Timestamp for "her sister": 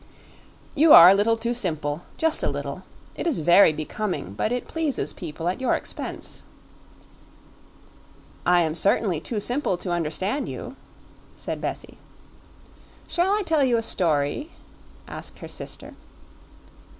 15.37-15.93